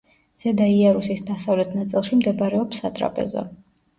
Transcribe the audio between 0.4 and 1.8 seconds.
ზედა იარუსის დასავლეთ